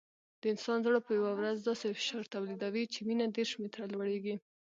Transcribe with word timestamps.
د 0.41 0.43
انسان 0.53 0.77
زړه 0.85 0.99
په 1.05 1.11
یوه 1.19 1.31
ورځ 1.39 1.57
داسې 1.67 1.85
فشار 1.97 2.23
تولیدوي 2.35 2.83
چې 2.93 2.99
وینه 3.07 3.25
دېرش 3.35 3.51
متره 3.61 3.85
لوړېږي. 3.93 4.35